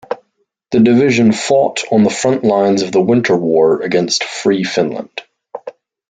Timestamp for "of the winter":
2.81-3.37